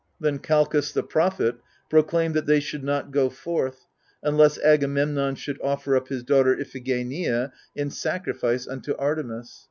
[0.19, 1.57] Then Calchas the prophet
[1.87, 3.85] proclaimed that they should not go forth,
[4.23, 9.59] unless Agamemnon should offer up his daughter Iphigenia in sacrifice unto Artemis.